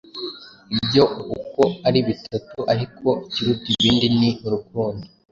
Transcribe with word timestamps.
ibyo 0.75 1.03
uko 1.35 1.63
ari 1.87 1.99
bitatu, 2.07 2.57
ariko 2.73 3.07
ikiruta 3.25 3.67
ibindi 3.75 4.07
ni 4.19 4.29
urukundo.” 4.45 5.05